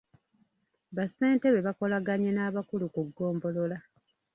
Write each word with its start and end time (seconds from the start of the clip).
Bassentebe 0.95 1.59
bakolaganye 1.67 2.29
n’abakulu 2.33 2.85
ku 2.93 3.01
ggombolola. 3.07 3.77